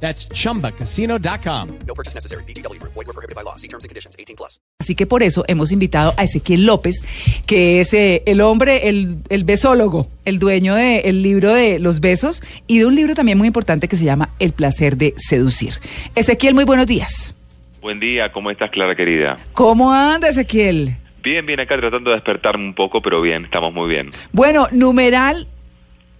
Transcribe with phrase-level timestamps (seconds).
[0.00, 1.68] That's chumbacasino.com.
[1.86, 2.44] No purchase necessary.
[2.44, 2.80] BGW.
[2.82, 3.56] Void were prohibited by law.
[3.56, 4.14] See terms and conditions.
[4.18, 4.60] 18 plus.
[4.78, 7.02] Así que por eso hemos invitado a Ezequiel López,
[7.46, 12.42] que es eh, el hombre, el, el besólogo, el dueño del libro de los besos
[12.66, 15.74] y de un libro también muy importante que se llama El placer de seducir.
[16.14, 17.34] Ezequiel, muy buenos días.
[17.80, 19.38] Buen día, ¿cómo estás, Clara querida?
[19.52, 20.96] ¿Cómo anda, Ezequiel?
[21.22, 24.10] Bien, bien, acá tratando de despertarme un poco, pero bien, estamos muy bien.
[24.32, 25.48] Bueno, numeral,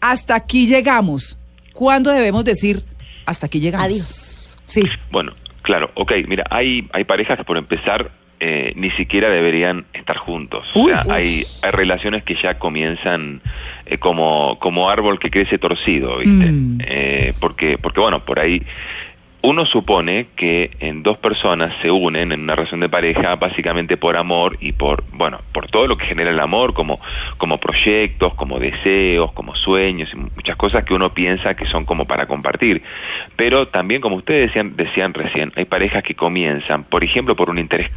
[0.01, 1.39] hasta aquí llegamos.
[1.73, 2.85] ¿Cuándo debemos decir
[3.27, 3.87] hasta aquí llegamos?
[3.87, 4.59] Adiós.
[4.67, 4.83] Sí.
[5.11, 10.19] Bueno, claro, ok, mira, hay, hay parejas que por empezar eh, ni siquiera deberían estar
[10.19, 10.67] juntos.
[10.75, 13.41] Uy, o sea, hay, hay relaciones que ya comienzan
[13.87, 16.53] eh, como, como árbol que crece torcido, ¿viste?
[16.53, 16.79] Mm.
[16.87, 18.63] Eh, porque, porque, bueno, por ahí
[19.47, 24.17] uno supone que en dos personas se unen en una relación de pareja básicamente por
[24.17, 26.99] amor y por, bueno, por todo lo que genera el amor, como,
[27.37, 32.07] como proyectos, como deseos, como sueños, y muchas cosas que uno piensa que son como
[32.07, 32.83] para compartir.
[33.37, 37.59] Pero también, como ustedes decían, decían recién, hay parejas que comienzan, por ejemplo, por un
[37.59, 37.93] interés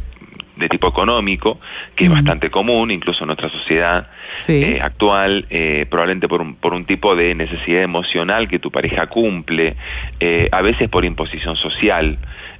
[0.60, 1.58] de tipo económico,
[1.96, 2.14] que es Mm.
[2.14, 4.62] bastante común, incluso en nuestra sociedad Sí.
[4.62, 9.06] eh, actual, eh, probablemente por un, por un tipo de necesidad emocional que tu pareja
[9.08, 9.74] cumple,
[10.20, 12.18] eh, a veces por imposición social,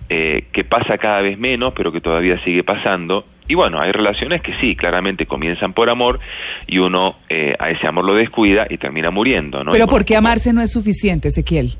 [0.08, 3.24] que pasa cada vez menos, pero que todavía sigue pasando.
[3.46, 6.18] Y bueno, hay relaciones que sí, claramente comienzan por amor
[6.66, 9.58] y uno eh, a ese amor lo descuida y termina muriendo.
[9.62, 9.70] ¿no?
[9.70, 11.76] Pero bueno, ¿por qué como- amarse no es suficiente, Ezequiel?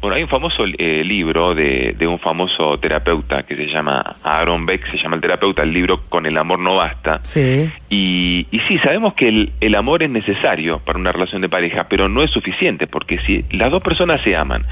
[0.00, 4.66] Bueno, hay un famoso eh, libro de, de un famoso terapeuta que se llama Aaron
[4.66, 7.20] Beck, se llama El terapeuta, el libro Con el amor no basta.
[7.22, 7.70] Sí.
[7.88, 11.88] Y, y sí, sabemos que el, el amor es necesario para una relación de pareja,
[11.88, 14.64] pero no es suficiente, porque si las dos personas se aman,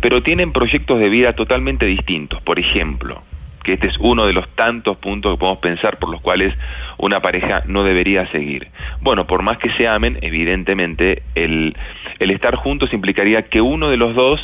[0.00, 3.22] pero tienen proyectos de vida totalmente distintos, por ejemplo,
[3.66, 6.54] que este es uno de los tantos puntos que podemos pensar por los cuales
[6.98, 8.68] una pareja no debería seguir.
[9.00, 11.76] Bueno, por más que se amen, evidentemente el,
[12.20, 14.40] el estar juntos implicaría que uno de los dos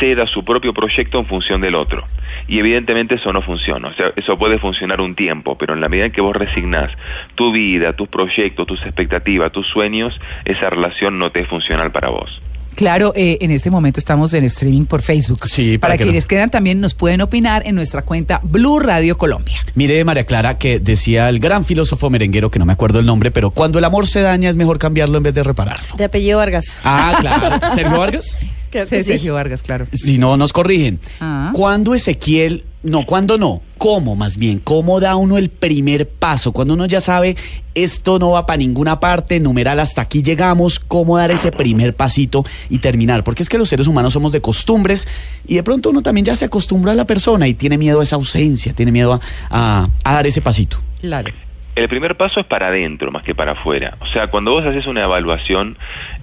[0.00, 2.06] ceda su propio proyecto en función del otro.
[2.48, 3.88] Y evidentemente eso no funciona.
[3.88, 6.90] O sea, eso puede funcionar un tiempo, pero en la medida en que vos resignás
[7.34, 12.08] tu vida, tus proyectos, tus expectativas, tus sueños, esa relación no te es funcional para
[12.08, 12.40] vos.
[12.74, 15.46] Claro, eh, en este momento estamos en streaming por Facebook.
[15.46, 18.78] Sí, para para que quienes no- quedan también nos pueden opinar en nuestra cuenta Blue
[18.80, 19.58] Radio Colombia.
[19.74, 23.30] Mire, María Clara, que decía el gran filósofo merenguero, que no me acuerdo el nombre,
[23.30, 25.96] pero cuando el amor se daña es mejor cambiarlo en vez de repararlo.
[25.96, 26.64] De apellido Vargas.
[26.84, 27.74] Ah, claro.
[27.74, 28.38] ¿Sergio Vargas?
[28.70, 29.10] Creo Sí, que sí.
[29.12, 29.86] Sergio Vargas, claro.
[29.92, 30.98] Si no, nos corrigen.
[31.20, 31.50] Ah.
[31.54, 33.60] ¿Cuándo Ezequiel, no, cuándo no?
[33.82, 34.60] ¿Cómo más bien?
[34.60, 36.52] ¿Cómo da uno el primer paso?
[36.52, 37.34] Cuando uno ya sabe,
[37.74, 42.44] esto no va para ninguna parte, numeral, hasta aquí llegamos, ¿cómo dar ese primer pasito
[42.70, 43.24] y terminar?
[43.24, 45.08] Porque es que los seres humanos somos de costumbres
[45.48, 48.04] y de pronto uno también ya se acostumbra a la persona y tiene miedo a
[48.04, 49.20] esa ausencia, tiene miedo a,
[49.50, 50.76] a- a dar ese pasito.
[51.00, 51.32] Claro.
[51.74, 53.96] El primer paso es para adentro más que para afuera.
[54.00, 55.76] O sea, cuando vos haces una evaluación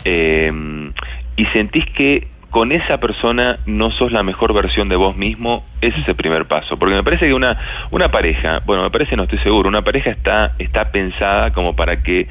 [0.05, 0.49] eh,
[1.35, 5.99] y sentís que con esa persona no sos la mejor versión de vos mismo, ese
[5.99, 6.77] es el primer paso.
[6.77, 7.57] Porque me parece que una,
[7.91, 12.01] una pareja, bueno, me parece, no estoy seguro, una pareja está, está pensada como para
[12.01, 12.27] que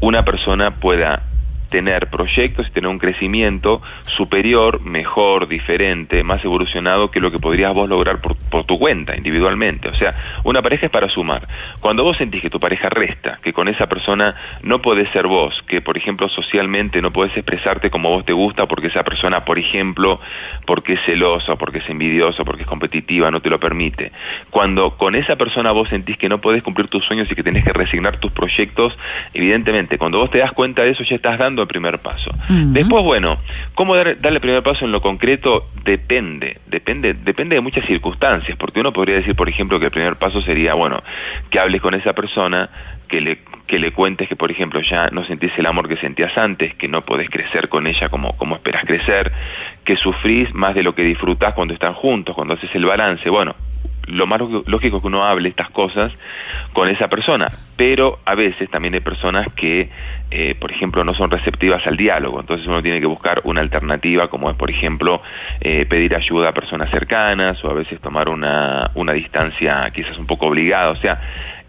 [0.00, 1.22] una persona pueda
[1.70, 7.72] tener proyectos y tener un crecimiento superior, mejor, diferente, más evolucionado que lo que podrías
[7.72, 9.88] vos lograr por, tu cuenta, individualmente.
[9.88, 10.14] O sea,
[10.44, 11.48] una pareja es para sumar.
[11.80, 15.62] Cuando vos sentís que tu pareja resta, que con esa persona no podés ser vos,
[15.66, 19.58] que por ejemplo socialmente no podés expresarte como vos te gusta porque esa persona, por
[19.58, 20.20] ejemplo,
[20.66, 24.12] porque es celosa, porque es envidiosa, porque es competitiva, no te lo permite.
[24.50, 27.64] Cuando con esa persona vos sentís que no podés cumplir tus sueños y que tenés
[27.64, 28.96] que resignar tus proyectos,
[29.32, 32.30] evidentemente, cuando vos te das cuenta de eso ya estás dando el primer paso.
[32.48, 33.38] Después, bueno,
[33.74, 35.68] ¿cómo dar, darle el primer paso en lo concreto?
[35.84, 40.16] Depende, depende, depende de muchas circunstancias, porque uno podría decir, por ejemplo, que el primer
[40.16, 41.02] paso sería, bueno,
[41.50, 42.70] que hables con esa persona,
[43.08, 46.36] que le, que le cuentes que, por ejemplo, ya no sentís el amor que sentías
[46.38, 49.32] antes, que no podés crecer con ella como, como esperas crecer,
[49.84, 53.54] que sufrís más de lo que disfrutás cuando están juntos, cuando haces el balance, bueno,
[54.06, 56.12] lo más lógico es que uno hable estas cosas
[56.72, 59.90] con esa persona, pero a veces también hay personas que,
[60.30, 64.28] eh, por ejemplo, no son receptivas al diálogo, entonces uno tiene que buscar una alternativa,
[64.28, 65.22] como es, por ejemplo,
[65.60, 70.26] eh, pedir ayuda a personas cercanas o a veces tomar una, una distancia quizás un
[70.26, 71.20] poco obligada, o sea,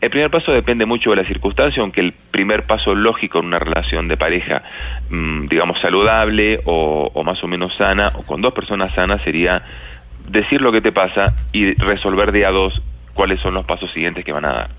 [0.01, 3.59] el primer paso depende mucho de la circunstancia, aunque el primer paso lógico en una
[3.59, 4.63] relación de pareja,
[5.09, 9.63] mm, digamos, saludable o, o más o menos sana, o con dos personas sanas, sería
[10.27, 12.81] decir lo que te pasa y resolver de a dos
[13.13, 14.69] cuáles son los pasos siguientes que van a dar.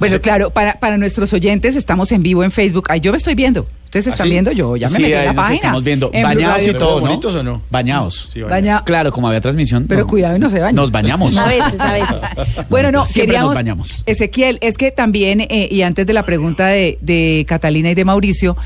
[0.00, 2.86] Bueno, claro, para, para nuestros oyentes estamos en vivo en Facebook.
[2.88, 3.66] Ay, yo me estoy viendo.
[3.84, 4.30] Ustedes ¿Ah, están sí?
[4.32, 5.54] viendo, yo ya me Sí, metí en la nos página.
[5.56, 6.10] estamos viendo.
[6.12, 7.06] En Blue Bañados y todo, ¿no?
[7.06, 7.62] ¿Bonitos o no?
[7.70, 8.30] Bañados.
[8.32, 9.86] Sí, Baña- Claro, como había transmisión.
[9.88, 10.76] Pero no- cuidado y no se bañen.
[10.76, 11.36] Nos bañamos.
[11.36, 12.16] A veces, a veces.
[12.70, 14.02] Bueno, no, Siempre queríamos, nos bañamos.
[14.06, 18.04] Ezequiel, es que también, eh, y antes de la pregunta de, de Catalina y de
[18.04, 18.56] Mauricio,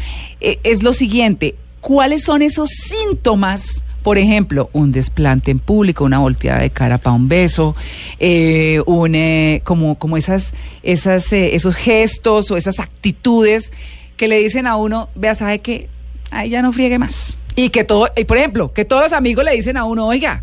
[0.40, 3.82] eh, es lo siguiente, ¿cuáles son esos síntomas?
[4.04, 7.74] Por ejemplo, un desplante en público, una volteada de cara para un beso,
[8.20, 10.52] eh, un, eh, como, como esas,
[10.82, 13.72] esas, eh, esos gestos o esas actitudes
[14.18, 15.88] que le dicen a uno, vea, ¿sabe qué?
[16.30, 17.34] Ay, ya no friegue más.
[17.56, 20.42] Y que todo, y por ejemplo, que todos los amigos le dicen a uno, oiga,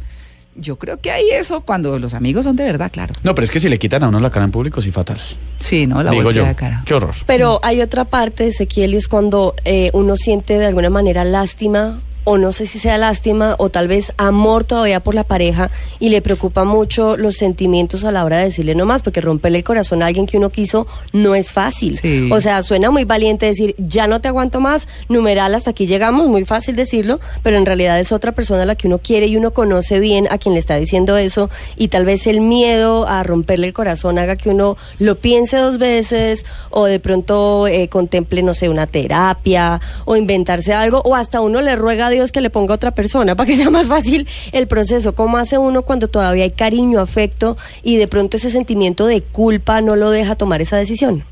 [0.56, 3.14] yo creo que hay eso cuando los amigos son de verdad, claro.
[3.22, 5.20] No, pero es que si le quitan a uno la cara en público, sí fatal.
[5.60, 6.02] Sí, ¿no?
[6.02, 6.46] La Digo yo.
[6.46, 6.82] de cara.
[6.84, 7.14] Qué horror.
[7.28, 12.02] Pero hay otra parte, Ezequiel, y es cuando eh, uno siente de alguna manera lástima
[12.24, 16.10] o no sé si sea lástima o tal vez amor todavía por la pareja y
[16.10, 19.64] le preocupa mucho los sentimientos a la hora de decirle no más, porque romperle el
[19.64, 21.98] corazón a alguien que uno quiso no es fácil.
[21.98, 22.30] Sí.
[22.32, 26.28] O sea, suena muy valiente decir ya no te aguanto más, numeral hasta aquí llegamos,
[26.28, 29.38] muy fácil decirlo, pero en realidad es otra persona a la que uno quiere y
[29.38, 33.24] uno conoce bien a quien le está diciendo eso y tal vez el miedo a
[33.24, 38.44] romperle el corazón haga que uno lo piense dos veces o de pronto eh, contemple,
[38.44, 42.50] no sé, una terapia o inventarse algo o hasta uno le ruega Dios que le
[42.50, 45.16] ponga a otra persona para que sea más fácil el proceso.
[45.16, 49.82] ¿Cómo hace uno cuando todavía hay cariño, afecto y de pronto ese sentimiento de culpa
[49.82, 51.24] no lo deja tomar esa decisión?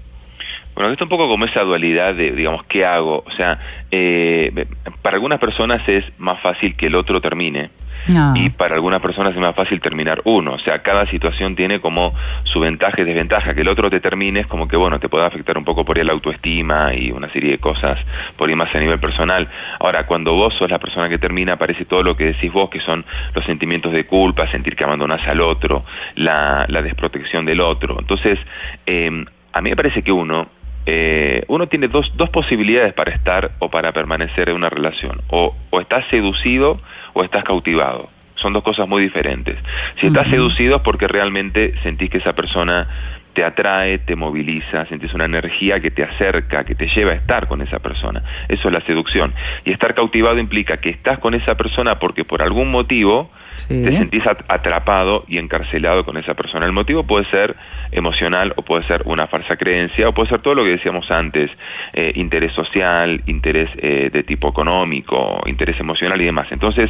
[0.79, 3.21] Bueno, esto un poco como esa dualidad de, digamos, ¿qué hago?
[3.27, 3.59] O sea,
[3.91, 4.65] eh,
[5.01, 7.69] para algunas personas es más fácil que el otro termine.
[8.07, 8.31] No.
[8.33, 10.53] Y para algunas personas es más fácil terminar uno.
[10.53, 12.15] O sea, cada situación tiene como
[12.45, 13.53] su ventaja y desventaja.
[13.53, 15.97] Que el otro te termine es como que, bueno, te puede afectar un poco por
[15.97, 17.99] ahí la autoestima y una serie de cosas
[18.37, 19.49] por ahí más a nivel personal.
[19.81, 22.79] Ahora, cuando vos sos la persona que termina, aparece todo lo que decís vos, que
[22.79, 23.03] son
[23.35, 25.83] los sentimientos de culpa, sentir que abandonás al otro,
[26.15, 27.97] la, la desprotección del otro.
[27.99, 28.39] Entonces,
[28.85, 30.47] eh, a mí me parece que uno
[30.91, 35.21] eh, uno tiene dos, dos posibilidades para estar o para permanecer en una relación.
[35.29, 36.81] O, o estás seducido
[37.13, 38.09] o estás cautivado.
[38.41, 39.57] Son dos cosas muy diferentes.
[39.99, 42.87] Si estás seducido es porque realmente sentís que esa persona
[43.33, 47.47] te atrae, te moviliza, sentís una energía que te acerca, que te lleva a estar
[47.47, 48.23] con esa persona.
[48.47, 49.33] Eso es la seducción.
[49.65, 53.83] Y estar cautivado implica que estás con esa persona porque por algún motivo Sí.
[53.83, 56.65] te sentís at- atrapado y encarcelado con esa persona.
[56.65, 57.57] El motivo puede ser
[57.91, 61.51] emocional o puede ser una falsa creencia o puede ser todo lo que decíamos antes,
[61.93, 66.47] eh, interés social, interés eh, de tipo económico, interés emocional y demás.
[66.51, 66.89] Entonces,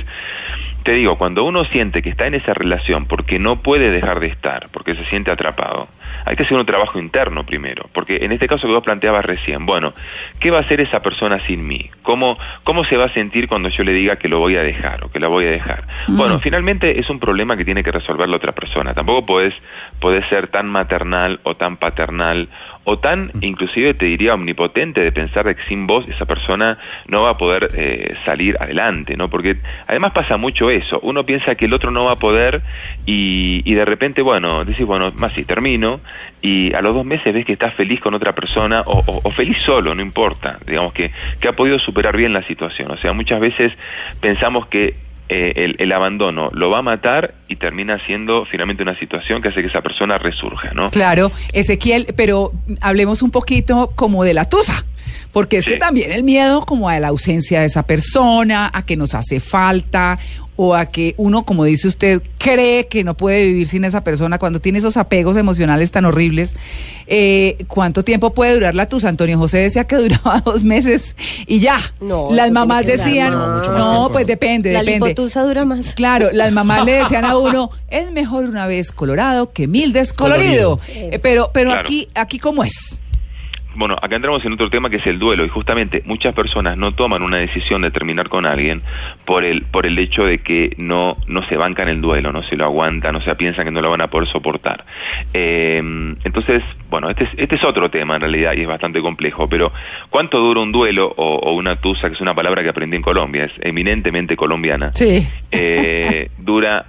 [0.83, 4.27] te digo, cuando uno siente que está en esa relación porque no puede dejar de
[4.27, 5.87] estar, porque se siente atrapado,
[6.25, 9.65] hay que hacer un trabajo interno primero, porque en este caso que vos planteabas recién,
[9.65, 9.93] bueno,
[10.39, 11.89] ¿qué va a hacer esa persona sin mí?
[12.01, 15.03] ¿Cómo, cómo se va a sentir cuando yo le diga que lo voy a dejar
[15.03, 15.85] o que la voy a dejar?
[16.07, 18.93] Bueno, finalmente es un problema que tiene que resolver la otra persona.
[18.93, 19.53] Tampoco podés,
[19.99, 22.49] podés ser tan maternal o tan paternal
[22.83, 27.23] o tan, inclusive te diría, omnipotente de pensar de que sin vos esa persona no
[27.23, 29.29] va a poder eh, salir adelante, ¿no?
[29.29, 30.99] Porque además pasa mucho eso.
[31.03, 32.61] Uno piensa que el otro no va a poder
[33.05, 35.98] y, y de repente, bueno, decís, bueno, más si termino
[36.41, 39.31] y a los dos meses ves que estás feliz con otra persona o, o- o
[39.31, 42.91] feliz solo, no importa, digamos que, que ha podido superar bien la situación.
[42.91, 43.73] O sea, muchas veces
[44.21, 44.95] pensamos que
[45.31, 49.49] eh, el, el abandono lo va a matar y termina siendo finalmente una situación que
[49.49, 50.89] hace que esa persona resurja, ¿no?
[50.89, 52.51] Claro, Ezequiel, pero
[52.81, 54.85] hablemos un poquito como de la tusa.
[55.31, 55.71] Porque es Sí.
[55.71, 59.39] que también el miedo como a la ausencia de esa persona, a que nos hace
[59.39, 60.17] falta,
[60.61, 64.39] o a que uno, como dice usted, cree que no puede vivir sin esa persona
[64.39, 66.53] cuando tiene esos apegos emocionales tan horribles.
[67.07, 69.07] Eh, ¿Cuánto tiempo puede durar la tusa?
[69.07, 71.15] Antonio José decía que duraba dos meses
[71.47, 71.79] y ya.
[72.01, 75.07] No, Las mamás decían, no, pues depende, La depende.
[75.07, 75.95] lipotusa dura más.
[75.95, 80.77] Claro, las mamás le decían a uno, es mejor una vez colorado que mil descolorido.
[80.79, 81.09] Colorido.
[81.13, 81.83] Eh, pero pero Claro.
[81.83, 82.98] aquí aquí cómo es?
[83.75, 86.93] Bueno, acá entramos en otro tema que es el duelo y justamente muchas personas no
[86.93, 88.81] toman una decisión de terminar con alguien
[89.25, 92.57] por el por el hecho de que no no se bancan el duelo, no se
[92.57, 94.85] lo aguantan, o sea, piensan que no lo van a poder soportar.
[95.33, 95.77] Eh,
[96.23, 99.71] entonces, bueno, este es, este es otro tema en realidad y es bastante complejo, pero
[100.09, 103.03] ¿cuánto dura un duelo o, o una tusa, que es una palabra que aprendí en
[103.03, 104.91] Colombia, es eminentemente colombiana?
[104.93, 105.27] Sí.
[105.51, 106.85] eh, dura,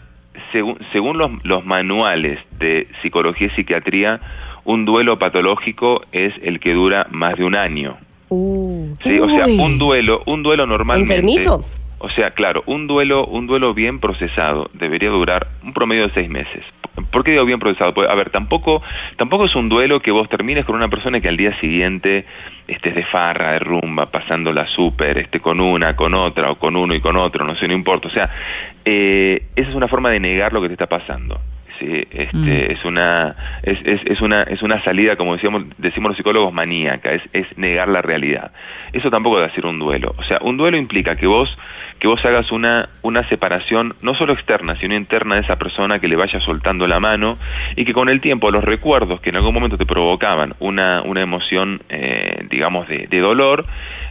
[0.52, 4.20] según, según los, los manuales de psicología y psiquiatría,
[4.64, 7.99] un duelo patológico es el que dura más de un año.
[8.29, 8.95] Uh.
[9.02, 9.19] ¿sí?
[9.19, 11.14] O sea, un duelo, un duelo normalmente.
[11.14, 11.64] Enfermizo.
[12.02, 16.31] O sea, claro, un duelo, un duelo bien procesado debería durar un promedio de seis
[16.31, 16.64] meses.
[17.11, 17.93] ¿Por qué digo bien procesado?
[17.93, 18.83] Pues, a ver, tampoco,
[19.17, 22.25] tampoco es un duelo que vos termines con una persona que al día siguiente
[22.67, 26.95] estés de farra, de rumba, pasándola súper, este, con una, con otra, o con uno
[26.95, 28.09] y con otro, no sé, no importa.
[28.09, 28.31] O sea,
[28.85, 31.38] eh, esa es una forma de negar lo que te está pasando.
[31.80, 32.06] ¿Sí?
[32.10, 32.72] Este, Mm.
[32.72, 37.12] es una es, es, es una es una salida como decíamos decimos los psicólogos maníaca
[37.12, 38.52] es, es negar la realidad
[38.92, 41.56] eso tampoco debe ser un duelo o sea un duelo implica que vos
[41.99, 46.08] que vos hagas una una separación no solo externa sino interna de esa persona que
[46.08, 47.38] le vaya soltando la mano
[47.76, 51.20] y que con el tiempo los recuerdos que en algún momento te provocaban una una
[51.20, 53.66] emoción eh, digamos de, de dolor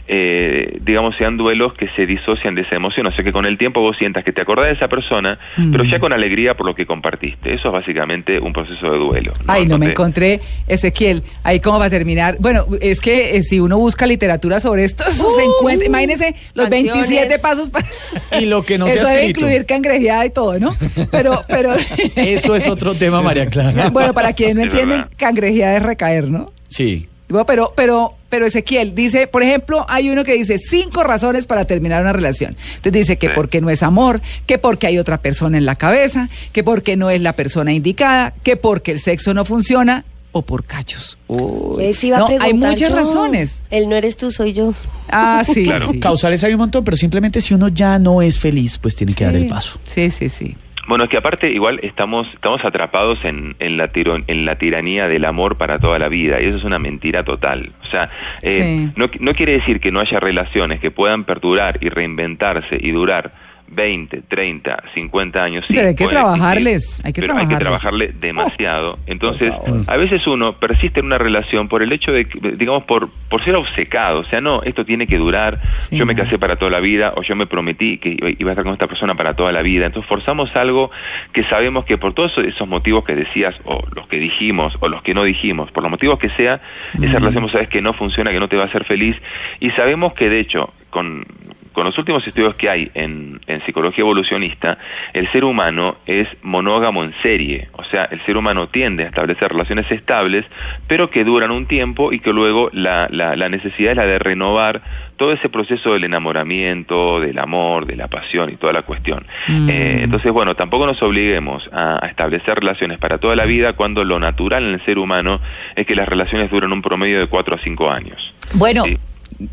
[0.08, 3.58] eh, digamos sean duelos que se disocian de esa emoción o sea que con el
[3.58, 5.38] tiempo vos sientas que te acordás de esa persona
[5.70, 9.32] pero ya con alegría por lo que compartiste eso es básicamente un proceso de duelo
[9.46, 12.36] Ay, no me encontré, Ezequiel, ahí cómo va a terminar.
[12.38, 16.68] Bueno, es que eh, si uno busca literatura sobre esto, eso se encuentra, imagínese los
[16.68, 17.08] canciones.
[17.08, 17.86] 27 pasos para...
[18.40, 19.40] Y lo que no se Eso ha debe escrito.
[19.40, 20.70] incluir cangrejeada y todo, ¿no?
[21.10, 21.74] Pero, pero...
[22.16, 23.90] Eso es otro tema, María Clara.
[23.90, 26.52] bueno, para quienes no entienden, cangrejeada es recaer, ¿no?
[26.68, 27.08] Sí.
[27.28, 31.66] Bueno, pero, pero, pero Ezequiel dice, por ejemplo, hay uno que dice cinco razones para
[31.66, 32.56] terminar una relación.
[32.76, 33.32] Entonces dice que Sí.
[33.34, 37.10] porque no es amor, que porque hay otra persona en la cabeza, que porque no
[37.10, 41.18] es la persona indicada, que porque el sexo no funciona o por cachos.
[41.26, 41.92] Uy.
[42.02, 42.96] Iba a No, hay preguntar muchas yo.
[42.96, 43.60] razones.
[43.70, 44.72] El no eres tú, soy yo.
[45.08, 45.90] Ah, sí, Claro.
[45.90, 45.98] sí.
[45.98, 49.24] Causales hay un montón, pero simplemente si uno ya no es feliz, pues tiene que
[49.24, 49.80] dar el paso.
[49.86, 50.56] Sí, sí, sí.
[50.90, 55.06] Bueno, es que aparte igual estamos estamos atrapados en, en, la tiro- en la tiranía
[55.06, 57.70] del amor para toda la vida y eso es una mentira total.
[57.82, 58.10] O sea,
[58.42, 58.56] eh,
[58.88, 58.92] Sí.
[58.96, 63.30] no, no quiere decir que no haya relaciones que puedan perdurar y reinventarse y durar
[63.70, 65.64] 20, 30, 50 años.
[65.68, 68.08] Sí, Pero hay que trabajarles, existir, hay que pero hay que trabajarles.
[68.10, 68.98] trabajarle demasiado.
[69.06, 69.52] Entonces,
[69.86, 73.54] a veces uno persiste en una relación por el hecho de, digamos, por, por ser
[73.56, 74.20] obcecado.
[74.20, 75.96] O sea, no, esto tiene que durar, Sí.
[75.96, 78.52] yo me casé para toda la vida o yo me prometí que iba iba a
[78.52, 79.86] estar con esta persona para toda la vida.
[79.86, 80.90] Entonces forzamos algo
[81.32, 85.02] que sabemos que por todos esos motivos que decías o los que dijimos o los
[85.02, 86.60] que no dijimos, por los motivos que sea,
[86.94, 89.16] esa relación vos sabes que no funciona, que no te va a hacer feliz
[89.60, 91.24] y sabemos que de hecho con
[91.72, 94.78] con los últimos estudios que hay en, en psicología evolucionista,
[95.12, 99.50] el ser humano es monógamo en serie, o sea, el ser humano tiende a establecer
[99.52, 100.44] relaciones estables,
[100.86, 104.18] pero que duran un tiempo y que luego la, la, la necesidad es la de
[104.18, 104.82] renovar
[105.16, 109.24] todo ese proceso del enamoramiento, del amor, de la pasión y toda la cuestión.
[109.48, 109.68] Mm.
[109.68, 114.02] Eh, entonces, bueno, tampoco nos obliguemos a, a establecer relaciones para toda la vida cuando
[114.04, 115.40] lo natural en el ser humano
[115.76, 118.34] es que las relaciones duran un promedio de 4 a 5 años.
[118.54, 118.96] Bueno, Sí.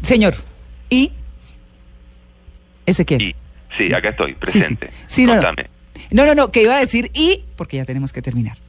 [0.01, 0.33] señor,
[0.89, 1.11] ¿y?
[2.87, 3.21] Ezequiel.
[3.21, 3.35] Y,
[3.77, 4.51] sí, acá estoy, Sí, sí.
[4.59, 4.89] presente.
[5.05, 5.51] Sí, no, no.
[6.09, 8.57] No, no, no, que iba a decir y, porque ya tenemos que terminar.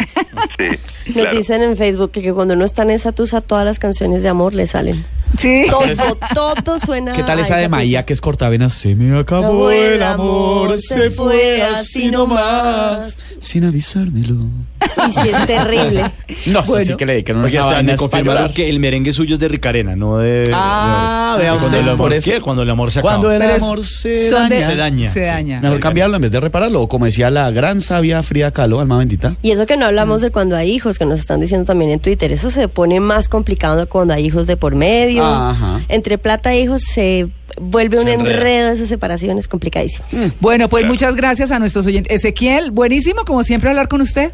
[0.59, 0.67] Sí,
[1.07, 1.37] Nos claro.
[1.37, 4.29] dicen en Facebook que, que cuando uno está en esa tusa, todas las canciones de
[4.29, 5.05] amor le salen.
[5.39, 5.67] Sí.
[5.71, 7.13] Todo, todo suena.
[7.13, 7.77] ¿Qué tal esa de tusa.
[7.77, 8.75] Maía que es cortavenas?
[8.75, 14.37] Se me acabó el el amor, amor, se fue así nomás, sin avisármelo.
[15.09, 16.03] Y sí, es terrible.
[16.47, 16.85] No, eso Bueno.
[16.87, 20.19] sí que le dedican unas para confirmaron que el merengue suyo es de Ricarena, no
[20.19, 20.51] de.
[20.53, 22.31] Ah, de- vea de usted, Cuando el por amor, eso.
[22.31, 22.41] ¿qué?
[22.41, 23.15] Cuando el amor se acaba.
[23.15, 24.67] Cuando el Pero amor se de- daña.
[24.67, 25.27] Se daña, Se sí.
[25.31, 25.61] daña.
[25.61, 28.99] Mejor cambiarlo en vez de repararlo, o como decía la gran sabia Frida Kahlo, alma
[28.99, 29.35] bendita.
[29.43, 32.01] Y eso que no hablamos de cuando hay hijos, que nos están diciendo también en
[32.01, 35.25] Twitter, eso se pone más complicado cuando hay hijos de por medio.
[35.25, 35.81] Ajá.
[35.89, 37.29] Entre plata e hijos se
[37.61, 40.07] vuelve un enredo esa separación, es complicadísimo.
[40.41, 40.95] Bueno, pues Claro.
[40.95, 42.15] muchas gracias a nuestros oyentes.
[42.15, 44.33] Ezequiel, buenísimo, como siempre, hablar con usted.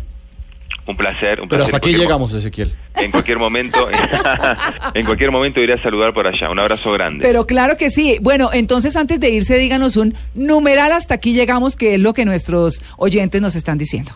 [0.87, 1.49] Un placer, un placer.
[1.49, 2.75] Pero hasta aquí llegamos, Ezequiel.
[2.97, 3.88] En cualquier momento,
[4.95, 6.50] en cualquier momento iré a saludar por allá.
[6.50, 7.23] Un abrazo grande.
[7.23, 8.19] Pero claro que sí.
[8.21, 12.25] Bueno, entonces antes de irse, díganos un numeral hasta aquí llegamos, que es lo que
[12.25, 14.12] nuestros oyentes nos están diciendo.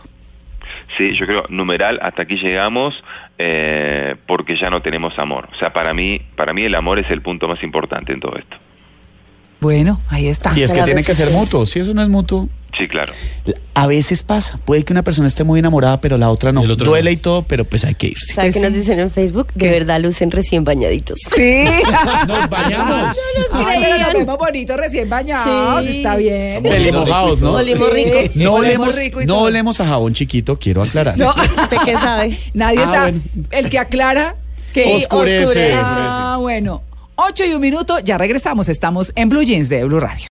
[0.97, 2.95] Sí, yo creo numeral hasta aquí llegamos
[3.37, 5.49] eh, porque ya no tenemos amor.
[5.51, 8.35] O sea, para mí, para mí el amor es el punto más importante en todo
[8.37, 8.57] esto.
[9.61, 10.53] Bueno, ahí está.
[10.55, 11.65] Y es que tiene que ser mutuo.
[11.65, 12.47] Si eso no es mutuo,
[12.77, 13.11] Sí, claro.
[13.73, 14.59] a veces pasa.
[14.63, 16.61] Puede que una persona esté muy enamorada, pero la otra no.
[16.63, 17.13] Duele no.
[17.13, 18.33] y todo, pero pues hay que irse.
[18.35, 18.65] ¿Sabe Pues qué sí.
[18.67, 19.47] nos dicen en Facebook?
[19.55, 19.71] De ¿Qué?
[19.71, 21.19] verdad lucen recién bañaditos.
[21.35, 21.63] Sí.
[22.27, 23.17] Nos bañamos.
[23.51, 25.83] Ay, pero nos vemos bonitos recién bañados.
[25.85, 25.97] Sí.
[25.97, 26.63] Está bien.
[26.93, 27.53] Mojados, ¿no?
[27.53, 27.95] Olimos Sí.
[27.95, 28.17] rico.
[28.35, 31.17] No Olemos rico y no olemos a jabón chiquito, quiero aclarar.
[31.17, 31.31] No,
[31.63, 32.37] ¿Usted qué sabe?
[32.53, 33.01] nadie Ah, está.
[33.01, 33.21] bueno.
[33.51, 34.35] El que aclara
[34.73, 35.73] que Oscurece.
[35.75, 36.83] Ah, bueno.
[37.21, 38.69] Ocho y un minuto, ya regresamos.
[38.69, 40.27] Estamos en Blue Jeans de Blue Radio.